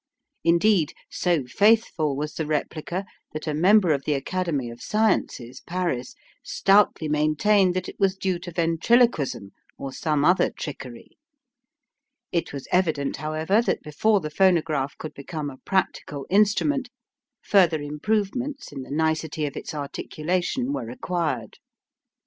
Indeed, 0.43 0.93
so 1.11 1.45
faithful 1.45 2.15
was 2.15 2.33
the 2.33 2.47
replica, 2.47 3.05
that 3.33 3.45
a 3.45 3.53
member 3.53 3.91
of 3.93 4.03
the 4.05 4.15
Academy 4.15 4.71
of 4.71 4.81
Sciences, 4.81 5.61
Paris, 5.67 6.15
stoutly 6.41 7.07
maintained 7.07 7.75
that 7.75 7.87
it 7.87 7.99
was 7.99 8.15
due 8.17 8.39
to 8.39 8.51
ventriloquism 8.51 9.51
or 9.77 9.93
some 9.93 10.25
other 10.25 10.49
trickery. 10.49 11.19
It 12.31 12.51
was 12.51 12.67
evident, 12.71 13.17
however, 13.17 13.61
that 13.61 13.83
before 13.83 14.21
the 14.21 14.31
phonograph 14.31 14.97
could 14.97 15.13
become 15.13 15.51
a 15.51 15.57
practical 15.65 16.25
instrument, 16.31 16.89
further 17.43 17.79
improvements 17.79 18.71
in 18.71 18.81
the 18.81 18.89
nicety 18.89 19.45
of 19.45 19.55
its 19.55 19.71
articulation 19.75 20.73
were 20.73 20.87
required. 20.87 21.57